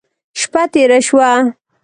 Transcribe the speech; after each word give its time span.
شپه 0.39 0.63
تېره 0.73 0.99
شوه. 1.07 1.31